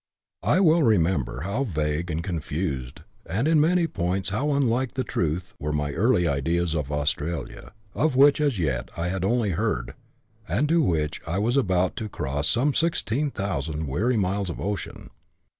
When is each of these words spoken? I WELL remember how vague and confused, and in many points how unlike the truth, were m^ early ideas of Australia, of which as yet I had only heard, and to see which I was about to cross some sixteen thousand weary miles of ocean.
I 0.41 0.59
WELL 0.61 0.81
remember 0.81 1.41
how 1.41 1.63
vague 1.63 2.09
and 2.09 2.23
confused, 2.23 3.01
and 3.23 3.47
in 3.47 3.61
many 3.61 3.85
points 3.85 4.29
how 4.29 4.49
unlike 4.49 4.95
the 4.95 5.03
truth, 5.03 5.53
were 5.59 5.73
m^ 5.73 5.93
early 5.95 6.27
ideas 6.27 6.73
of 6.73 6.91
Australia, 6.91 7.71
of 7.93 8.15
which 8.15 8.41
as 8.41 8.57
yet 8.57 8.89
I 8.97 9.09
had 9.09 9.23
only 9.23 9.51
heard, 9.51 9.93
and 10.47 10.67
to 10.69 10.81
see 10.81 10.87
which 10.87 11.21
I 11.27 11.37
was 11.37 11.55
about 11.55 11.95
to 11.97 12.09
cross 12.09 12.47
some 12.49 12.73
sixteen 12.73 13.29
thousand 13.29 13.85
weary 13.85 14.17
miles 14.17 14.49
of 14.49 14.59
ocean. 14.59 15.11